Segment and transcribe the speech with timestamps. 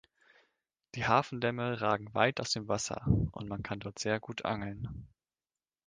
[0.95, 5.07] Die Hafendämme ragen weit aus dem Wasser und man kann dort sehr gut Angeln.